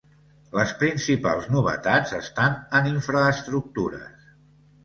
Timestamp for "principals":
0.83-1.45